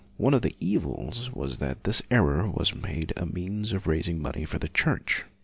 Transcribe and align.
One 0.17 0.33
of 0.33 0.41
the 0.41 0.55
evils 0.59 1.29
was 1.31 1.59
that 1.59 1.83
this 1.83 2.01
error 2.09 2.49
was 2.49 2.73
made 2.73 3.13
a 3.15 3.27
means 3.27 3.71
of 3.71 3.85
raising 3.85 4.19
money 4.19 4.45
for 4.45 4.57
the 4.57 4.67
Church. 4.69 5.25